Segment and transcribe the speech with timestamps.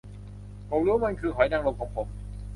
[0.69, 2.07] ผมรู้ว่ามันคือหอยนางรมของผม